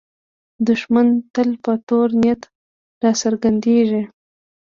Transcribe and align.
دښمن 0.67 1.07
تل 1.33 1.49
په 1.63 1.71
تور 1.87 2.07
نیت 2.21 2.41
راڅرګندېږي 3.03 4.01